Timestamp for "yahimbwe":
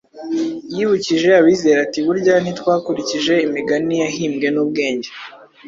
4.03-4.47